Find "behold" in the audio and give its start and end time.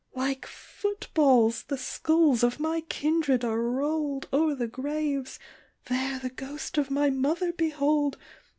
7.53-8.17